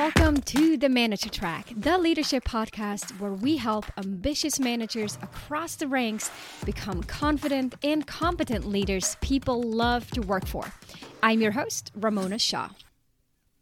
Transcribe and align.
Welcome 0.00 0.40
to 0.40 0.78
the 0.78 0.88
Manager 0.88 1.28
Track, 1.28 1.74
the 1.76 1.98
leadership 1.98 2.44
podcast 2.44 3.20
where 3.20 3.34
we 3.34 3.58
help 3.58 3.84
ambitious 3.98 4.58
managers 4.58 5.18
across 5.20 5.76
the 5.76 5.86
ranks 5.86 6.30
become 6.64 7.02
confident 7.02 7.74
and 7.84 8.06
competent 8.06 8.66
leaders 8.66 9.18
people 9.20 9.62
love 9.62 10.10
to 10.12 10.22
work 10.22 10.46
for. 10.46 10.72
I'm 11.22 11.42
your 11.42 11.52
host, 11.52 11.92
Ramona 11.94 12.38
Shaw. 12.38 12.70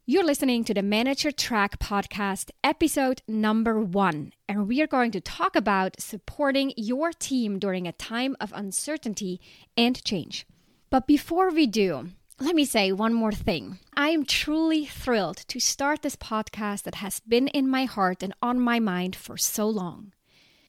You're 0.06 0.22
listening 0.22 0.62
to 0.66 0.74
the 0.74 0.80
Manager 0.80 1.32
Track 1.32 1.80
podcast, 1.80 2.52
episode 2.62 3.20
number 3.26 3.80
one, 3.80 4.32
and 4.48 4.68
we 4.68 4.80
are 4.80 4.86
going 4.86 5.10
to 5.10 5.20
talk 5.20 5.56
about 5.56 6.00
supporting 6.00 6.72
your 6.76 7.10
team 7.10 7.58
during 7.58 7.88
a 7.88 7.92
time 7.92 8.36
of 8.40 8.52
uncertainty 8.54 9.40
and 9.76 10.04
change. 10.04 10.46
But 10.88 11.08
before 11.08 11.50
we 11.50 11.66
do, 11.66 12.10
let 12.40 12.54
me 12.54 12.64
say 12.64 12.92
one 12.92 13.14
more 13.14 13.32
thing. 13.32 13.78
I 13.96 14.10
am 14.10 14.24
truly 14.24 14.86
thrilled 14.86 15.38
to 15.48 15.58
start 15.58 16.02
this 16.02 16.16
podcast 16.16 16.84
that 16.84 16.96
has 16.96 17.20
been 17.20 17.48
in 17.48 17.68
my 17.68 17.84
heart 17.84 18.22
and 18.22 18.32
on 18.40 18.60
my 18.60 18.78
mind 18.78 19.16
for 19.16 19.36
so 19.36 19.68
long. 19.68 20.12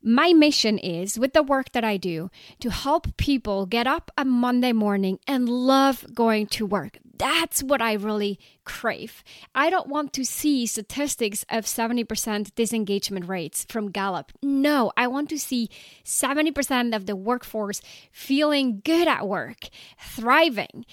My 0.01 0.31
mission 0.31 0.77
is, 0.77 1.19
with 1.19 1.33
the 1.33 1.43
work 1.43 1.73
that 1.73 1.83
I 1.83 1.97
do, 1.97 2.31
to 2.61 2.71
help 2.71 3.17
people 3.17 3.65
get 3.65 3.85
up 3.85 4.09
a 4.17 4.23
Monday 4.23 4.71
morning 4.71 5.19
and 5.27 5.49
love 5.49 6.05
going 6.13 6.47
to 6.47 6.65
work. 6.65 6.97
That's 7.17 7.61
what 7.61 7.81
I 7.81 7.93
really 7.93 8.39
crave. 8.63 9.25
I 9.53 9.69
don't 9.69 9.89
want 9.89 10.13
to 10.13 10.23
see 10.23 10.65
statistics 10.65 11.45
of 11.49 11.65
70% 11.65 12.55
disengagement 12.55 13.27
rates 13.27 13.65
from 13.67 13.91
Gallup. 13.91 14.31
No, 14.41 14.93
I 14.95 15.07
want 15.07 15.29
to 15.31 15.37
see 15.37 15.69
70% 16.05 16.95
of 16.95 17.05
the 17.05 17.17
workforce 17.17 17.81
feeling 18.13 18.81
good 18.85 19.07
at 19.07 19.27
work, 19.27 19.67
thriving 19.99 20.85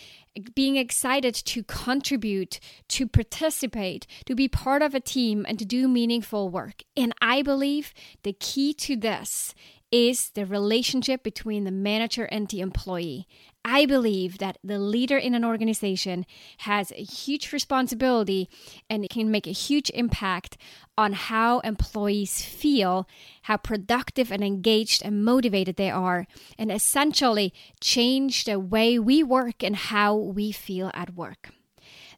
being 0.54 0.76
excited 0.76 1.34
to 1.34 1.62
contribute, 1.62 2.60
to 2.88 3.06
participate, 3.06 4.06
to 4.26 4.34
be 4.34 4.48
part 4.48 4.82
of 4.82 4.95
a 4.95 5.00
team, 5.00 5.45
and 5.48 5.59
to 5.59 5.65
do 5.65 5.88
meaningful 5.88 6.48
work. 6.48 6.82
And 6.96 7.15
I 7.20 7.43
believe 7.43 7.93
the 8.23 8.32
key 8.32 8.74
to 8.74 8.96
this 8.96 9.54
is 9.97 10.29
the 10.35 10.45
relationship 10.45 11.23
between 11.23 11.65
the 11.65 11.71
manager 11.71 12.25
and 12.27 12.49
the 12.49 12.61
employee. 12.61 13.27
I 13.65 13.87
believe 13.87 14.37
that 14.37 14.59
the 14.63 14.79
leader 14.79 15.16
in 15.16 15.35
an 15.35 15.43
organization 15.43 16.27
has 16.59 16.93
a 16.93 17.02
huge 17.02 17.51
responsibility 17.51 18.51
and 18.91 19.05
it 19.07 19.11
can 19.11 19.30
make 19.30 19.47
a 19.47 19.52
huge 19.52 19.89
impact 19.95 20.59
on 20.99 21.15
how 21.15 21.61
employees 21.61 22.43
feel, 22.43 23.09
how 23.45 23.57
productive 23.57 24.30
and 24.30 24.45
engaged 24.45 25.01
and 25.02 25.24
motivated 25.24 25.77
they 25.77 25.91
are, 25.91 26.27
and 26.59 26.71
essentially 26.71 27.55
change 27.80 28.45
the 28.45 28.61
way 28.61 28.99
we 28.99 29.23
work 29.23 29.65
and 29.65 29.77
how 29.77 30.15
we 30.15 30.52
feel 30.52 30.91
at 30.93 31.15
work. 31.15 31.55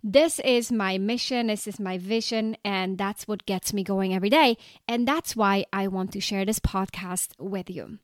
This 0.02 0.38
is 0.40 0.70
my 0.70 0.98
mission, 0.98 1.48
this 1.48 1.66
is 1.66 1.80
my 1.80 1.98
vision, 1.98 2.56
and 2.64 2.98
that's 2.98 3.26
what 3.26 3.46
gets 3.46 3.72
me 3.72 3.82
going 3.82 4.14
every 4.14 4.30
day. 4.30 4.56
And 4.86 5.06
that's 5.06 5.34
why 5.34 5.66
I 5.72 5.88
want 5.88 6.12
to 6.12 6.20
share 6.20 6.44
this 6.44 6.60
podcast 6.60 7.30
with 7.38 7.68
you. 7.68 7.98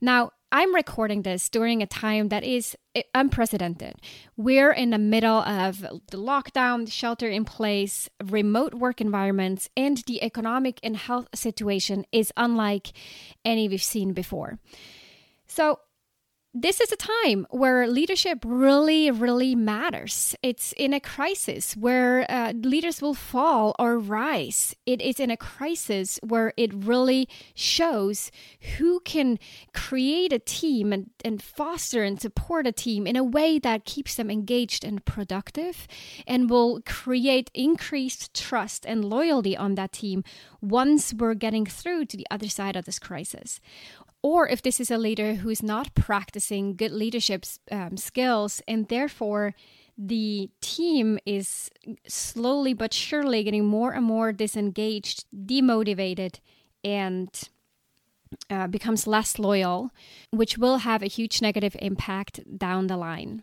Now, 0.00 0.32
I'm 0.54 0.74
recording 0.74 1.22
this 1.22 1.48
during 1.48 1.82
a 1.82 1.86
time 1.86 2.28
that 2.28 2.44
is 2.44 2.76
eh, 2.94 3.02
unprecedented. 3.14 3.94
We're 4.36 4.70
in 4.70 4.90
the 4.90 4.98
middle 4.98 5.38
of 5.38 5.80
the 5.80 6.18
lockdown, 6.18 6.92
shelter 6.92 7.28
in 7.28 7.46
place, 7.46 8.10
remote 8.22 8.74
work 8.74 9.00
environments, 9.00 9.70
and 9.74 9.96
the 10.06 10.22
economic 10.22 10.78
and 10.82 10.96
health 10.96 11.28
situation 11.34 12.04
is 12.12 12.32
unlike 12.36 12.92
any 13.46 13.66
we've 13.66 13.82
seen 13.82 14.12
before. 14.12 14.58
So, 15.46 15.80
this 16.54 16.82
is 16.82 16.92
a 16.92 16.96
time 16.96 17.46
where 17.48 17.86
leadership 17.88 18.40
really, 18.44 19.10
really 19.10 19.54
matters. 19.54 20.36
It's 20.42 20.72
in 20.72 20.92
a 20.92 21.00
crisis 21.00 21.74
where 21.74 22.30
uh, 22.30 22.52
leaders 22.52 23.00
will 23.00 23.14
fall 23.14 23.74
or 23.78 23.98
rise. 23.98 24.76
It 24.84 25.00
is 25.00 25.18
in 25.18 25.30
a 25.30 25.36
crisis 25.36 26.20
where 26.22 26.52
it 26.58 26.70
really 26.74 27.26
shows 27.54 28.30
who 28.76 29.00
can 29.00 29.38
create 29.72 30.30
a 30.30 30.38
team 30.38 30.92
and, 30.92 31.08
and 31.24 31.42
foster 31.42 32.02
and 32.02 32.20
support 32.20 32.66
a 32.66 32.72
team 32.72 33.06
in 33.06 33.16
a 33.16 33.24
way 33.24 33.58
that 33.58 33.86
keeps 33.86 34.16
them 34.16 34.30
engaged 34.30 34.84
and 34.84 35.02
productive 35.06 35.88
and 36.26 36.50
will 36.50 36.82
create 36.84 37.50
increased 37.54 38.34
trust 38.34 38.84
and 38.84 39.06
loyalty 39.06 39.56
on 39.56 39.74
that 39.76 39.92
team 39.92 40.22
once 40.60 41.14
we're 41.14 41.34
getting 41.34 41.64
through 41.64 42.04
to 42.04 42.16
the 42.16 42.26
other 42.30 42.48
side 42.48 42.76
of 42.76 42.84
this 42.84 42.98
crisis 42.98 43.58
or 44.22 44.48
if 44.48 44.62
this 44.62 44.80
is 44.80 44.90
a 44.90 44.98
leader 44.98 45.34
who's 45.34 45.62
not 45.62 45.94
practicing 45.94 46.76
good 46.76 46.92
leadership 46.92 47.44
um, 47.70 47.96
skills 47.96 48.62
and 48.68 48.88
therefore 48.88 49.54
the 49.98 50.50
team 50.60 51.18
is 51.26 51.70
slowly 52.06 52.72
but 52.72 52.94
surely 52.94 53.44
getting 53.44 53.66
more 53.66 53.92
and 53.92 54.04
more 54.04 54.32
disengaged, 54.32 55.26
demotivated, 55.34 56.40
and 56.82 57.28
uh, 58.48 58.66
becomes 58.66 59.06
less 59.06 59.38
loyal, 59.38 59.90
which 60.30 60.56
will 60.56 60.78
have 60.78 61.02
a 61.02 61.06
huge 61.06 61.42
negative 61.42 61.76
impact 61.80 62.40
down 62.58 62.86
the 62.86 62.96
line. 62.96 63.42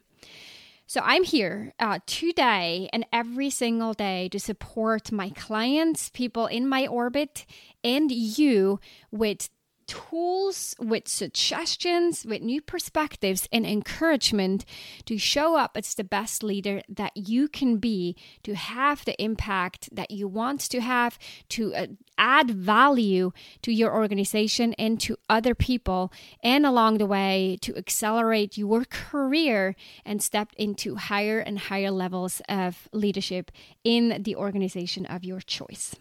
So 0.87 1.01
I'm 1.03 1.23
here 1.23 1.73
uh, 1.79 1.99
today 2.07 2.89
and 2.91 3.05
every 3.13 3.51
single 3.51 3.93
day 3.93 4.27
to 4.29 4.39
support 4.39 5.11
my 5.11 5.29
clients, 5.29 6.09
people 6.09 6.47
in 6.47 6.67
my 6.67 6.87
orbit, 6.87 7.45
and 7.83 8.11
you 8.11 8.79
with 9.11 9.51
tools, 9.89 10.75
with 10.79 11.07
suggestions, 11.07 12.23
with 12.23 12.43
new 12.43 12.61
perspectives 12.61 13.49
and 13.51 13.65
encouragement 13.65 14.63
to 15.05 15.17
show 15.17 15.57
up 15.57 15.75
as 15.75 15.95
the 15.95 16.03
best 16.03 16.43
leader 16.43 16.81
that 16.87 17.11
you 17.17 17.47
can 17.47 17.77
be, 17.77 18.15
to 18.43 18.53
have 18.53 19.03
the 19.03 19.19
impact 19.21 19.89
that 19.91 20.11
you 20.11 20.27
want 20.27 20.61
to 20.61 20.79
have, 20.79 21.17
to 21.49 21.73
uh, 21.73 21.87
add 22.19 22.51
value 22.51 23.31
to 23.63 23.71
your 23.71 23.91
organization 23.91 24.73
and 24.73 25.01
to 25.01 25.17
other 25.27 25.55
people, 25.55 26.13
and 26.43 26.67
along 26.67 26.99
the 26.99 27.07
way 27.07 27.57
to 27.61 27.75
accelerate 27.75 28.57
your 28.57 28.85
career 28.85 29.75
and 30.05 30.21
step 30.21 30.49
into 30.55 30.95
higher 30.95 31.39
and 31.39 31.57
higher 31.57 31.89
levels 31.89 32.41
of 32.47 32.87
leadership 32.93 33.51
in 33.83 34.21
the 34.21 34.35
organization 34.35 35.07
of 35.07 35.23
your 35.23 35.41
choice. 35.41 35.95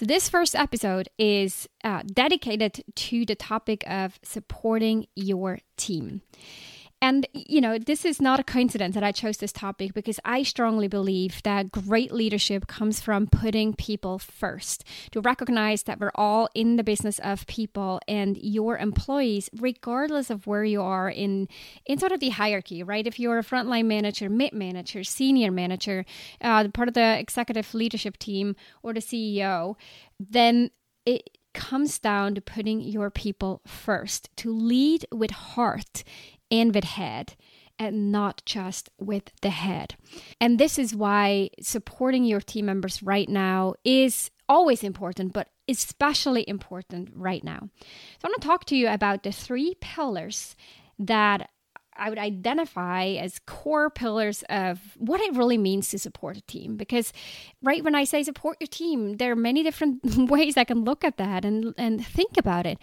So, 0.00 0.06
this 0.06 0.30
first 0.30 0.54
episode 0.54 1.10
is 1.18 1.68
uh, 1.84 2.04
dedicated 2.06 2.82
to 2.94 3.26
the 3.26 3.34
topic 3.34 3.84
of 3.86 4.18
supporting 4.22 5.08
your 5.14 5.58
team. 5.76 6.22
And, 7.02 7.26
you 7.32 7.62
know, 7.62 7.78
this 7.78 8.04
is 8.04 8.20
not 8.20 8.40
a 8.40 8.44
coincidence 8.44 8.94
that 8.94 9.02
I 9.02 9.10
chose 9.10 9.38
this 9.38 9.52
topic 9.52 9.94
because 9.94 10.20
I 10.22 10.42
strongly 10.42 10.86
believe 10.86 11.42
that 11.44 11.72
great 11.72 12.12
leadership 12.12 12.66
comes 12.66 13.00
from 13.00 13.26
putting 13.26 13.72
people 13.72 14.18
first, 14.18 14.84
to 15.12 15.22
recognize 15.22 15.84
that 15.84 15.98
we're 15.98 16.12
all 16.14 16.50
in 16.54 16.76
the 16.76 16.84
business 16.84 17.18
of 17.20 17.46
people 17.46 18.00
and 18.06 18.36
your 18.36 18.76
employees, 18.76 19.48
regardless 19.58 20.28
of 20.28 20.46
where 20.46 20.64
you 20.64 20.82
are 20.82 21.08
in, 21.08 21.48
in 21.86 21.98
sort 21.98 22.12
of 22.12 22.20
the 22.20 22.28
hierarchy, 22.28 22.82
right? 22.82 23.06
If 23.06 23.18
you're 23.18 23.38
a 23.38 23.44
frontline 23.44 23.86
manager, 23.86 24.28
mid 24.28 24.52
manager, 24.52 25.02
senior 25.02 25.50
manager, 25.50 26.04
uh, 26.42 26.68
part 26.68 26.88
of 26.88 26.94
the 26.94 27.18
executive 27.18 27.72
leadership 27.72 28.18
team, 28.18 28.56
or 28.82 28.92
the 28.92 29.00
CEO, 29.00 29.76
then 30.18 30.70
it 31.06 31.30
comes 31.54 31.98
down 31.98 32.34
to 32.34 32.40
putting 32.40 32.80
your 32.80 33.10
people 33.10 33.62
first, 33.66 34.28
to 34.36 34.52
lead 34.52 35.06
with 35.10 35.30
heart 35.30 36.04
and 36.50 36.74
with 36.74 36.84
head 36.84 37.34
and 37.78 38.12
not 38.12 38.42
just 38.44 38.90
with 38.98 39.32
the 39.40 39.50
head. 39.50 39.96
And 40.40 40.58
this 40.58 40.78
is 40.78 40.94
why 40.94 41.48
supporting 41.60 42.24
your 42.24 42.40
team 42.40 42.66
members 42.66 43.02
right 43.02 43.28
now 43.28 43.74
is 43.84 44.30
always 44.50 44.84
important, 44.84 45.32
but 45.32 45.48
especially 45.66 46.46
important 46.46 47.08
right 47.14 47.42
now. 47.42 47.70
So 47.80 48.24
I 48.24 48.28
want 48.28 48.42
to 48.42 48.46
talk 48.46 48.64
to 48.66 48.76
you 48.76 48.88
about 48.88 49.22
the 49.22 49.32
three 49.32 49.76
pillars 49.80 50.56
that 50.98 51.48
I 51.96 52.08
would 52.08 52.18
identify 52.18 53.04
as 53.04 53.38
core 53.46 53.90
pillars 53.90 54.42
of 54.48 54.80
what 54.98 55.20
it 55.20 55.34
really 55.34 55.58
means 55.58 55.90
to 55.90 55.98
support 55.98 56.36
a 56.36 56.42
team. 56.42 56.76
Because, 56.76 57.12
right, 57.62 57.84
when 57.84 57.94
I 57.94 58.04
say 58.04 58.22
support 58.22 58.58
your 58.60 58.68
team, 58.68 59.16
there 59.16 59.32
are 59.32 59.36
many 59.36 59.62
different 59.62 60.04
ways 60.30 60.56
I 60.56 60.64
can 60.64 60.84
look 60.84 61.04
at 61.04 61.16
that 61.18 61.44
and, 61.44 61.74
and 61.78 62.04
think 62.04 62.36
about 62.36 62.66
it. 62.66 62.78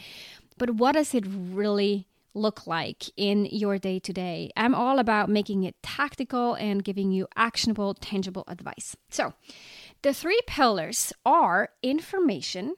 But 0.57 0.71
what 0.71 0.93
does 0.93 1.13
it 1.13 1.25
really 1.27 2.07
look 2.37 2.67
like 2.67 3.05
in 3.17 3.45
your 3.45 3.77
day 3.77 3.99
to 3.99 4.13
day. 4.13 4.51
I'm 4.55 4.75
all 4.75 4.99
about 4.99 5.29
making 5.29 5.63
it 5.63 5.75
tactical 5.81 6.53
and 6.55 6.83
giving 6.83 7.11
you 7.11 7.27
actionable, 7.35 7.93
tangible 7.93 8.43
advice. 8.47 8.95
So, 9.09 9.33
the 10.03 10.13
three 10.13 10.39
pillars 10.47 11.11
are 11.25 11.69
information, 11.81 12.75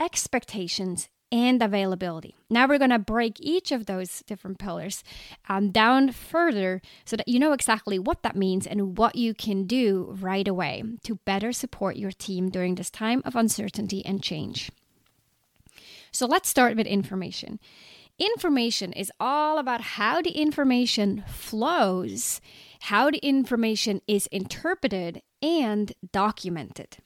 expectations, 0.00 1.08
and 1.34 1.60
availability. 1.62 2.36
Now 2.48 2.68
we're 2.68 2.78
going 2.78 2.90
to 2.90 2.98
break 2.98 3.40
each 3.40 3.72
of 3.72 3.86
those 3.86 4.22
different 4.26 4.58
pillars 4.58 5.02
um, 5.48 5.70
down 5.70 6.12
further 6.12 6.80
so 7.04 7.16
that 7.16 7.26
you 7.26 7.40
know 7.40 7.52
exactly 7.52 7.98
what 7.98 8.22
that 8.22 8.36
means 8.36 8.68
and 8.68 8.96
what 8.96 9.16
you 9.16 9.34
can 9.34 9.66
do 9.66 10.16
right 10.20 10.46
away 10.46 10.84
to 11.02 11.16
better 11.24 11.52
support 11.52 11.96
your 11.96 12.12
team 12.12 12.50
during 12.50 12.76
this 12.76 12.88
time 12.90 13.20
of 13.24 13.34
uncertainty 13.34 14.06
and 14.06 14.22
change. 14.22 14.70
So 16.12 16.26
let's 16.26 16.48
start 16.48 16.76
with 16.76 16.86
information. 16.86 17.58
Information 18.18 18.92
is 18.92 19.10
all 19.18 19.58
about 19.58 19.80
how 19.80 20.22
the 20.22 20.30
information 20.30 21.24
flows, 21.26 22.40
how 22.82 23.10
the 23.10 23.18
information 23.18 24.00
is 24.06 24.28
interpreted 24.28 25.20
and 25.42 25.92
documented. 26.12 26.98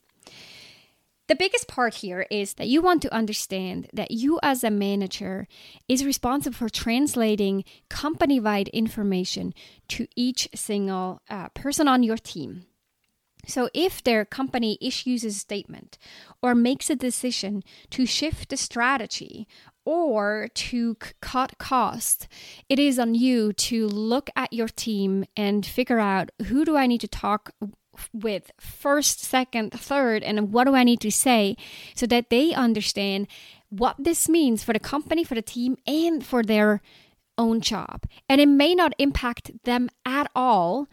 The 1.29 1.35
biggest 1.35 1.69
part 1.69 1.97
here 1.97 2.27
is 2.31 2.55
that 2.55 2.69
you 2.69 2.81
want 2.81 3.03
to 3.03 3.15
understand 3.15 3.89
that 3.93 4.11
you, 4.11 4.39
as 4.43 4.65
a 4.65 4.71
manager, 4.71 5.47
is 5.87 6.05
responsible 6.05 6.57
for 6.57 6.69
translating 6.71 7.65
company 7.89 8.41
wide 8.41 8.69
information 8.69 9.53
to 9.89 10.07
each 10.17 10.49
single 10.55 11.21
uh, 11.29 11.49
person 11.51 11.87
on 11.87 12.03
your 12.03 12.17
team. 12.17 12.65
So, 13.47 13.69
if 13.73 14.03
their 14.03 14.25
company 14.25 14.79
issues 14.81 15.25
a 15.25 15.31
statement 15.31 15.97
or 16.43 16.55
makes 16.55 16.91
a 16.91 16.97
decision 16.97 17.63
to 17.91 18.05
shift 18.05 18.49
the 18.49 18.57
strategy 18.57 19.47
or 19.89 20.49
to 20.53 20.97
c- 21.03 21.13
cut 21.23 21.57
costs, 21.57 22.29
it 22.69 22.79
is 22.79 22.99
on 22.99 23.15
you 23.15 23.55
to 23.55 23.87
look 23.89 24.29
at 24.37 24.53
your 24.53 24.69
team 24.69 25.25
and 25.35 25.65
figure 25.65 25.99
out 25.99 26.31
who 26.47 26.65
do 26.65 26.77
I 26.77 26.87
need 26.87 27.01
to 27.01 27.09
talk 27.09 27.53
with 28.13 28.51
first, 28.61 29.21
second, 29.21 29.73
third, 29.73 30.23
and 30.23 30.53
what 30.53 30.65
do 30.65 30.75
I 30.75 30.85
need 30.85 31.01
to 31.01 31.11
say 31.11 31.57
so 31.95 32.07
that 32.07 32.29
they 32.29 32.53
understand 32.53 33.29
what 33.71 33.97
this 33.99 34.29
means 34.29 34.63
for 34.63 34.75
the 34.75 34.79
company, 34.79 35.25
for 35.25 35.35
the 35.35 35.43
team, 35.43 35.79
and 35.87 36.25
for 36.25 36.43
their 36.43 36.83
own 37.39 37.61
job. 37.61 38.05
And 38.29 38.41
it 38.41 38.49
may 38.49 38.75
not 38.75 38.93
impact 38.99 39.53
them 39.65 39.89
at 40.05 40.31
all 40.35 40.87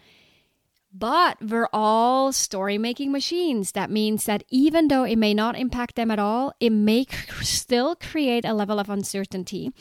but 0.97 1.37
we're 1.41 1.67
all 1.73 2.31
story 2.31 2.77
making 2.77 3.11
machines. 3.11 3.73
That 3.73 3.91
means 3.91 4.23
that 4.25 4.43
even 4.49 4.87
though 4.87 5.03
it 5.03 5.17
may 5.17 5.33
not 5.33 5.57
impact 5.57 5.95
them 5.95 6.09
at 6.09 6.19
all, 6.19 6.53
it 6.61 6.71
may 6.71 7.05
still 7.41 7.95
create 7.95 8.45
a 8.45 8.53
level 8.53 8.79
of 8.79 8.89
uncertainty. 8.89 9.71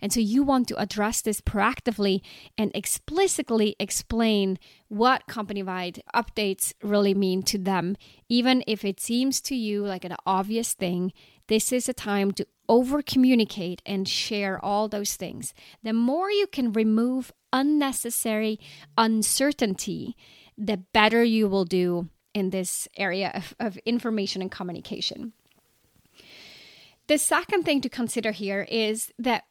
And 0.00 0.12
so 0.12 0.20
you 0.20 0.44
want 0.44 0.68
to 0.68 0.80
address 0.80 1.22
this 1.22 1.40
proactively 1.40 2.20
and 2.56 2.70
explicitly 2.72 3.74
explain 3.80 4.60
what 4.86 5.26
company 5.26 5.64
wide 5.64 6.02
updates 6.14 6.72
really 6.82 7.14
mean 7.14 7.42
to 7.44 7.58
them. 7.58 7.96
Even 8.28 8.62
if 8.68 8.84
it 8.84 9.00
seems 9.00 9.40
to 9.42 9.56
you 9.56 9.84
like 9.84 10.04
an 10.04 10.14
obvious 10.24 10.74
thing, 10.74 11.12
this 11.48 11.72
is 11.72 11.88
a 11.88 11.92
time 11.92 12.30
to 12.30 12.46
over 12.68 13.02
communicate 13.02 13.82
and 13.84 14.06
share 14.06 14.64
all 14.64 14.86
those 14.86 15.16
things. 15.16 15.52
The 15.82 15.92
more 15.92 16.30
you 16.30 16.46
can 16.46 16.72
remove 16.72 17.32
unnecessary 17.52 18.60
uncertainty, 18.96 20.16
the 20.60 20.76
better 20.92 21.24
you 21.24 21.48
will 21.48 21.64
do 21.64 22.08
in 22.34 22.50
this 22.50 22.86
area 22.96 23.32
of, 23.34 23.54
of 23.58 23.76
information 23.78 24.42
and 24.42 24.50
communication. 24.50 25.32
The 27.08 27.18
second 27.18 27.64
thing 27.64 27.80
to 27.80 27.88
consider 27.88 28.30
here 28.30 28.66
is 28.70 29.12
that 29.18 29.44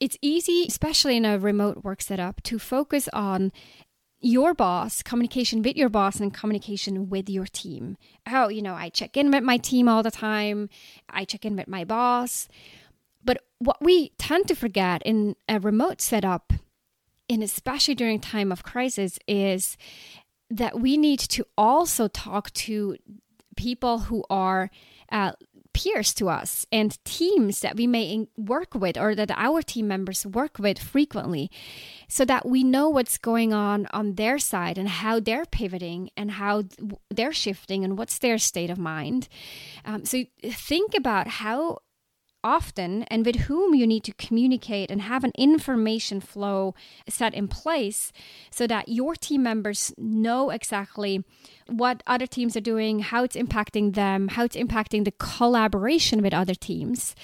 it's 0.00 0.18
easy, 0.20 0.64
especially 0.68 1.16
in 1.16 1.24
a 1.24 1.38
remote 1.38 1.84
work 1.84 2.02
setup, 2.02 2.42
to 2.42 2.58
focus 2.58 3.08
on 3.12 3.52
your 4.20 4.52
boss, 4.52 5.02
communication 5.02 5.62
with 5.62 5.76
your 5.76 5.88
boss, 5.88 6.20
and 6.20 6.34
communication 6.34 7.08
with 7.08 7.30
your 7.30 7.46
team. 7.46 7.96
Oh, 8.26 8.48
you 8.48 8.62
know, 8.62 8.74
I 8.74 8.88
check 8.88 9.16
in 9.16 9.30
with 9.30 9.42
my 9.42 9.56
team 9.56 9.88
all 9.88 10.02
the 10.02 10.10
time, 10.10 10.68
I 11.08 11.24
check 11.24 11.44
in 11.44 11.56
with 11.56 11.68
my 11.68 11.84
boss. 11.84 12.48
But 13.24 13.44
what 13.58 13.80
we 13.80 14.10
tend 14.18 14.48
to 14.48 14.54
forget 14.54 15.02
in 15.04 15.36
a 15.48 15.60
remote 15.60 16.00
setup, 16.00 16.52
and 17.30 17.42
especially 17.42 17.94
during 17.94 18.20
time 18.20 18.50
of 18.50 18.62
crisis, 18.62 19.18
is 19.26 19.76
that 20.50 20.80
we 20.80 20.96
need 20.96 21.20
to 21.20 21.44
also 21.56 22.08
talk 22.08 22.52
to 22.52 22.96
people 23.56 24.00
who 24.00 24.24
are 24.30 24.70
uh, 25.10 25.32
peers 25.72 26.12
to 26.14 26.28
us 26.28 26.66
and 26.72 27.02
teams 27.04 27.60
that 27.60 27.76
we 27.76 27.86
may 27.86 28.26
work 28.36 28.74
with 28.74 28.96
or 28.96 29.14
that 29.14 29.30
our 29.30 29.62
team 29.62 29.86
members 29.86 30.26
work 30.26 30.58
with 30.58 30.78
frequently 30.78 31.50
so 32.08 32.24
that 32.24 32.46
we 32.46 32.64
know 32.64 32.88
what's 32.88 33.16
going 33.18 33.52
on 33.52 33.86
on 33.92 34.14
their 34.14 34.38
side 34.38 34.76
and 34.76 34.88
how 34.88 35.20
they're 35.20 35.44
pivoting 35.44 36.10
and 36.16 36.32
how 36.32 36.64
they're 37.10 37.32
shifting 37.32 37.84
and 37.84 37.96
what's 37.96 38.18
their 38.18 38.38
state 38.38 38.70
of 38.70 38.78
mind. 38.78 39.28
Um, 39.84 40.04
so 40.04 40.24
think 40.42 40.94
about 40.96 41.28
how 41.28 41.78
often 42.44 43.02
and 43.04 43.26
with 43.26 43.36
whom 43.36 43.74
you 43.74 43.86
need 43.86 44.04
to 44.04 44.12
communicate 44.14 44.90
and 44.90 45.02
have 45.02 45.24
an 45.24 45.32
information 45.36 46.20
flow 46.20 46.74
set 47.08 47.34
in 47.34 47.48
place 47.48 48.12
so 48.50 48.66
that 48.66 48.88
your 48.88 49.14
team 49.14 49.42
members 49.42 49.92
know 49.98 50.50
exactly 50.50 51.24
what 51.66 52.02
other 52.06 52.26
teams 52.26 52.56
are 52.56 52.60
doing, 52.60 53.00
how 53.00 53.24
it's 53.24 53.36
impacting 53.36 53.94
them, 53.94 54.28
how 54.28 54.44
it's 54.44 54.56
impacting 54.56 55.04
the 55.04 55.12
collaboration 55.12 56.22
with 56.22 56.32
other 56.32 56.54
teams. 56.54 57.14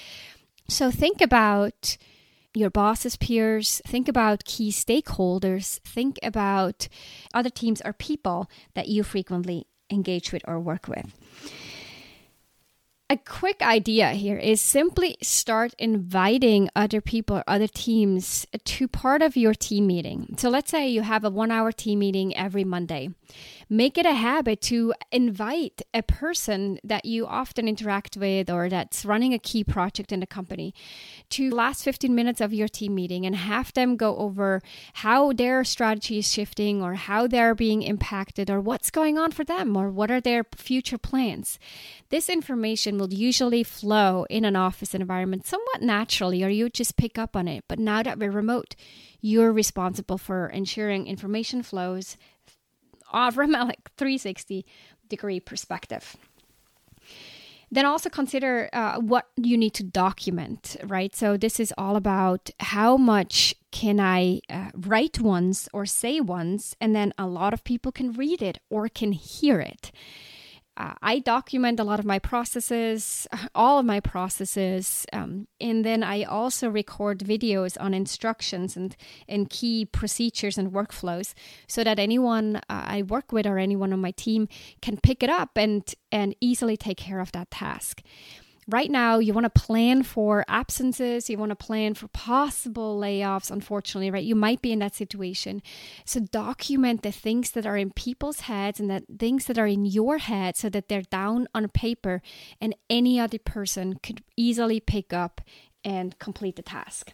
So 0.67 0.91
think 0.91 1.21
about 1.21 1.97
your 2.53 2.69
boss's 2.69 3.17
peers, 3.17 3.81
think 3.85 4.07
about 4.07 4.45
key 4.45 4.71
stakeholders, 4.71 5.79
think 5.81 6.17
about 6.23 6.87
other 7.33 7.49
teams 7.49 7.81
or 7.83 7.93
people 7.93 8.49
that 8.73 8.87
you 8.87 9.03
frequently 9.03 9.67
engage 9.91 10.31
with 10.31 10.41
or 10.47 10.59
work 10.59 10.87
with. 10.87 11.13
A 13.07 13.17
quick 13.17 13.61
idea 13.61 14.13
here 14.13 14.37
is 14.37 14.59
simply 14.59 15.15
start 15.21 15.75
inviting 15.77 16.69
other 16.75 17.01
people 17.01 17.37
or 17.37 17.43
other 17.45 17.67
teams 17.67 18.47
to 18.63 18.87
part 18.87 19.21
of 19.21 19.37
your 19.37 19.53
team 19.53 19.85
meeting. 19.85 20.33
So 20.39 20.49
let's 20.49 20.71
say 20.71 20.87
you 20.87 21.03
have 21.03 21.23
a 21.23 21.29
one 21.29 21.51
hour 21.51 21.71
team 21.71 21.99
meeting 21.99 22.35
every 22.35 22.63
Monday 22.63 23.09
make 23.69 23.97
it 23.97 24.05
a 24.05 24.13
habit 24.13 24.61
to 24.61 24.93
invite 25.11 25.81
a 25.93 26.03
person 26.03 26.79
that 26.83 27.05
you 27.05 27.25
often 27.25 27.67
interact 27.67 28.17
with 28.17 28.49
or 28.49 28.69
that's 28.69 29.05
running 29.05 29.33
a 29.33 29.39
key 29.39 29.63
project 29.63 30.11
in 30.11 30.19
the 30.19 30.27
company 30.27 30.73
to 31.29 31.49
last 31.49 31.83
15 31.83 32.13
minutes 32.13 32.41
of 32.41 32.53
your 32.53 32.67
team 32.67 32.95
meeting 32.95 33.25
and 33.25 33.35
have 33.35 33.73
them 33.73 33.95
go 33.95 34.15
over 34.17 34.61
how 34.95 35.33
their 35.33 35.63
strategy 35.63 36.19
is 36.19 36.31
shifting 36.31 36.81
or 36.81 36.93
how 36.93 37.27
they're 37.27 37.55
being 37.55 37.81
impacted 37.81 38.49
or 38.49 38.59
what's 38.59 38.91
going 38.91 39.17
on 39.17 39.31
for 39.31 39.43
them 39.43 39.75
or 39.75 39.89
what 39.89 40.11
are 40.11 40.21
their 40.21 40.43
future 40.55 40.97
plans. 40.97 41.57
This 42.09 42.29
information 42.29 42.97
will 42.97 43.13
usually 43.13 43.63
flow 43.63 44.25
in 44.29 44.45
an 44.45 44.55
office 44.55 44.93
environment 44.93 45.45
somewhat 45.45 45.81
naturally 45.81 46.43
or 46.43 46.49
you 46.49 46.69
just 46.69 46.97
pick 46.97 47.17
up 47.17 47.35
on 47.35 47.47
it. 47.47 47.63
But 47.67 47.79
now 47.79 48.03
that 48.03 48.19
we're 48.19 48.31
remote, 48.31 48.75
you're 49.21 49.51
responsible 49.51 50.19
for 50.19 50.47
ensuring 50.47 51.07
information 51.07 51.63
flows 51.63 52.17
uh, 53.11 53.31
from 53.31 53.55
a 53.55 53.65
like 53.65 53.91
360 53.97 54.65
degree 55.09 55.39
perspective. 55.39 56.15
Then 57.71 57.85
also 57.85 58.09
consider 58.09 58.69
uh, 58.73 58.99
what 58.99 59.27
you 59.35 59.57
need 59.57 59.73
to 59.75 59.83
document, 59.83 60.77
right? 60.83 61.15
So 61.15 61.35
this 61.35 61.59
is 61.59 61.73
all 61.77 61.95
about 61.95 62.49
how 62.59 62.95
much 62.95 63.55
can 63.71 63.99
I 63.99 64.41
uh, 64.49 64.69
write 64.75 65.19
once 65.19 65.67
or 65.73 65.85
say 65.85 66.21
once, 66.21 66.75
and 66.79 66.95
then 66.95 67.13
a 67.17 67.27
lot 67.27 67.53
of 67.53 67.63
people 67.63 67.91
can 67.91 68.13
read 68.13 68.41
it 68.41 68.59
or 68.69 68.87
can 68.87 69.11
hear 69.11 69.59
it 69.59 69.91
uh, 70.77 70.93
I 71.01 71.19
document 71.19 71.79
a 71.79 71.83
lot 71.83 71.99
of 71.99 72.05
my 72.05 72.19
processes, 72.19 73.27
all 73.55 73.79
of 73.79 73.85
my 73.85 73.99
processes, 73.99 75.05
um, 75.13 75.47
and 75.61 75.85
then 75.85 76.03
I 76.03 76.23
also 76.23 76.69
record 76.69 77.19
videos 77.19 77.77
on 77.79 77.93
instructions 77.93 78.75
and, 78.75 78.95
and 79.27 79.49
key 79.49 79.85
procedures 79.85 80.57
and 80.57 80.71
workflows 80.71 81.33
so 81.67 81.83
that 81.83 81.97
anyone 81.99 82.57
uh, 82.57 82.61
I 82.67 83.03
work 83.03 83.31
with 83.31 83.47
or 83.47 83.57
anyone 83.57 83.93
on 83.93 84.01
my 84.01 84.11
team 84.11 84.47
can 84.81 84.97
pick 84.97 85.23
it 85.23 85.29
up 85.29 85.51
and, 85.55 85.83
and 86.11 86.35
easily 86.41 86.75
take 86.75 86.97
care 86.97 87.19
of 87.19 87.31
that 87.31 87.51
task 87.51 88.01
right 88.67 88.89
now 88.89 89.19
you 89.19 89.33
want 89.33 89.43
to 89.43 89.61
plan 89.61 90.01
for 90.01 90.43
absences 90.47 91.29
you 91.29 91.37
want 91.37 91.51
to 91.51 91.55
plan 91.55 91.93
for 91.93 92.07
possible 92.09 92.99
layoffs 92.99 93.51
unfortunately 93.51 94.09
right? 94.09 94.23
You 94.23 94.35
might 94.35 94.61
be 94.61 94.71
in 94.71 94.79
that 94.79 94.95
situation. 94.95 95.61
So 96.05 96.19
document 96.19 97.03
the 97.03 97.11
things 97.11 97.51
that 97.51 97.65
are 97.65 97.77
in 97.77 97.91
people's 97.91 98.41
heads 98.41 98.79
and 98.79 98.89
the 98.89 99.03
things 99.17 99.45
that 99.45 99.57
are 99.57 99.67
in 99.67 99.85
your 99.85 100.17
head 100.17 100.57
so 100.57 100.69
that 100.69 100.89
they're 100.89 101.01
down 101.03 101.47
on 101.53 101.67
paper 101.69 102.21
and 102.59 102.75
any 102.89 103.19
other 103.19 103.39
person 103.39 103.99
could 104.01 104.23
easily 104.35 104.79
pick 104.79 105.13
up 105.13 105.41
and 105.83 106.17
complete 106.19 106.55
the 106.55 106.63
task 106.63 107.13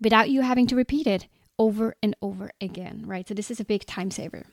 without 0.00 0.30
you 0.30 0.42
having 0.42 0.66
to 0.66 0.76
repeat 0.76 1.06
it 1.06 1.26
over 1.58 1.94
and 2.02 2.16
over 2.20 2.50
again 2.60 3.04
right? 3.06 3.28
So 3.28 3.34
this 3.34 3.50
is 3.50 3.60
a 3.60 3.64
big 3.64 3.86
time 3.86 4.10
saver 4.10 4.44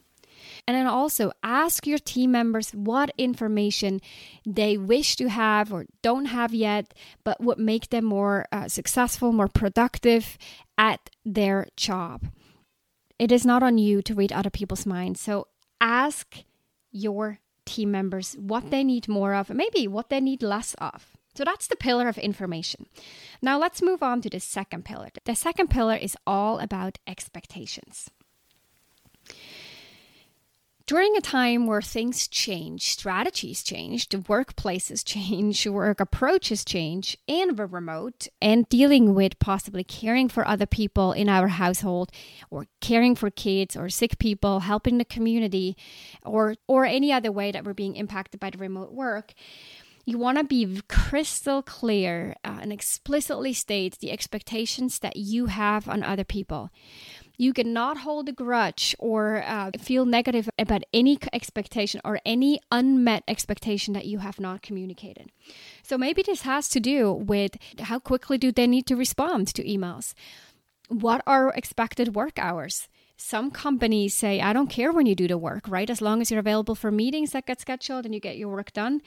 and 0.67 0.75
then 0.75 0.87
also 0.87 1.31
ask 1.43 1.85
your 1.87 1.97
team 1.97 2.31
members 2.31 2.71
what 2.71 3.11
information 3.17 4.01
they 4.45 4.77
wish 4.77 5.15
to 5.17 5.29
have 5.29 5.71
or 5.71 5.85
don't 6.01 6.25
have 6.25 6.53
yet, 6.53 6.93
but 7.23 7.41
would 7.41 7.59
make 7.59 7.89
them 7.89 8.05
more 8.05 8.45
uh, 8.51 8.67
successful, 8.67 9.31
more 9.31 9.47
productive 9.47 10.37
at 10.77 11.09
their 11.25 11.67
job. 11.75 12.27
It 13.19 13.31
is 13.31 13.45
not 13.45 13.63
on 13.63 13.77
you 13.77 14.01
to 14.03 14.13
read 14.13 14.31
other 14.31 14.49
people's 14.49 14.85
minds. 14.85 15.19
So 15.21 15.47
ask 15.81 16.43
your 16.91 17.39
team 17.65 17.91
members 17.91 18.35
what 18.39 18.69
they 18.71 18.83
need 18.83 19.07
more 19.07 19.33
of, 19.33 19.49
maybe 19.49 19.87
what 19.87 20.09
they 20.09 20.21
need 20.21 20.41
less 20.41 20.75
of. 20.75 21.17
So 21.35 21.43
that's 21.43 21.67
the 21.67 21.75
pillar 21.75 22.07
of 22.07 22.17
information. 22.17 22.87
Now 23.43 23.59
let's 23.59 23.81
move 23.81 24.01
on 24.01 24.21
to 24.21 24.29
the 24.29 24.39
second 24.39 24.85
pillar. 24.85 25.09
The 25.25 25.35
second 25.35 25.69
pillar 25.69 25.95
is 25.95 26.17
all 26.25 26.57
about 26.57 26.97
expectations 27.05 28.09
during 30.87 31.17
a 31.17 31.21
time 31.21 31.67
where 31.67 31.81
things 31.81 32.29
change, 32.29 32.91
strategies 32.91 33.61
change, 33.61 34.07
the 34.07 34.17
workplaces 34.17 35.03
change, 35.05 35.67
work 35.67 35.99
approaches 35.99 36.63
change, 36.63 37.17
and 37.27 37.57
we're 37.57 37.65
remote 37.65 38.27
and 38.41 38.67
dealing 38.69 39.13
with 39.13 39.37
possibly 39.37 39.83
caring 39.83 40.29
for 40.29 40.47
other 40.47 40.65
people 40.65 41.11
in 41.11 41.27
our 41.27 41.49
household 41.49 42.09
or 42.49 42.67
caring 42.79 43.15
for 43.15 43.29
kids 43.29 43.75
or 43.75 43.89
sick 43.89 44.17
people, 44.17 44.61
helping 44.61 44.97
the 44.97 45.05
community, 45.05 45.75
or 46.23 46.55
or 46.67 46.85
any 46.85 47.11
other 47.11 47.31
way 47.31 47.51
that 47.51 47.65
we're 47.65 47.73
being 47.73 47.97
impacted 47.97 48.39
by 48.39 48.49
the 48.49 48.57
remote 48.57 48.93
work 48.93 49.33
you 50.07 50.17
want 50.17 50.37
to 50.37 50.43
be 50.45 50.81
crystal 50.87 51.61
clear 51.61 52.33
uh, 52.45 52.59
and 52.61 52.71
explicitly 52.71 53.51
state 53.51 53.99
the 53.99 54.09
expectations 54.09 54.99
that 54.99 55.17
you 55.17 55.47
have 55.47 55.89
on 55.89 56.01
other 56.01 56.23
people. 56.23 56.69
You 57.35 57.51
cannot 57.51 57.97
hold 57.97 58.29
a 58.29 58.31
grudge 58.31 58.95
or 58.99 59.43
uh, 59.45 59.71
feel 59.77 60.05
negative 60.05 60.49
about 60.57 60.83
any 60.93 61.19
expectation 61.33 61.99
or 62.05 62.21
any 62.25 62.61
unmet 62.71 63.23
expectation 63.27 63.93
that 63.95 64.05
you 64.05 64.19
have 64.19 64.39
not 64.39 64.61
communicated. 64.61 65.29
So 65.83 65.97
maybe 65.97 66.23
this 66.23 66.43
has 66.43 66.69
to 66.69 66.79
do 66.79 67.11
with 67.11 67.57
how 67.81 67.99
quickly 67.99 68.37
do 68.37 68.53
they 68.53 68.65
need 68.65 68.87
to 68.87 68.95
respond 68.95 69.47
to 69.55 69.63
emails? 69.63 70.13
What 70.87 71.21
are 71.27 71.49
expected 71.49 72.15
work 72.15 72.39
hours? 72.39 72.87
Some 73.17 73.51
companies 73.51 74.13
say, 74.13 74.39
I 74.39 74.53
don't 74.53 74.69
care 74.69 74.93
when 74.93 75.05
you 75.05 75.15
do 75.15 75.27
the 75.27 75.37
work, 75.37 75.67
right? 75.67 75.89
As 75.89 76.01
long 76.01 76.21
as 76.21 76.31
you're 76.31 76.39
available 76.39 76.75
for 76.75 76.91
meetings 76.91 77.31
that 77.31 77.47
get 77.47 77.59
scheduled 77.59 78.05
and 78.05 78.13
you 78.13 78.21
get 78.21 78.37
your 78.37 78.49
work 78.49 78.71
done, 78.71 79.01